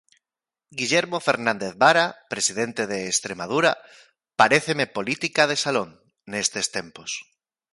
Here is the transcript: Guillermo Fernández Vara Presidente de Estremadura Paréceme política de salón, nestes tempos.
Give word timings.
Guillermo 0.79 1.19
Fernández 1.27 1.73
Vara 1.83 2.05
Presidente 2.33 2.83
de 2.91 2.99
Estremadura 3.13 3.71
Paréceme 4.39 4.85
política 4.97 5.43
de 5.47 5.57
salón, 5.65 5.89
nestes 6.31 6.65
tempos. 6.77 7.11